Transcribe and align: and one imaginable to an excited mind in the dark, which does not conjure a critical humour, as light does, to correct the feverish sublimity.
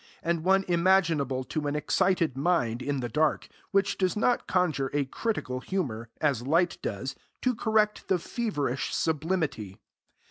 and 0.23 0.43
one 0.43 0.65
imaginable 0.67 1.43
to 1.43 1.67
an 1.67 1.75
excited 1.75 2.35
mind 2.35 2.81
in 2.81 3.01
the 3.01 3.07
dark, 3.07 3.47
which 3.69 3.99
does 3.99 4.17
not 4.17 4.47
conjure 4.47 4.89
a 4.95 5.05
critical 5.05 5.59
humour, 5.59 6.09
as 6.19 6.41
light 6.47 6.79
does, 6.81 7.13
to 7.39 7.53
correct 7.53 8.07
the 8.07 8.17
feverish 8.17 8.95
sublimity. 8.95 9.79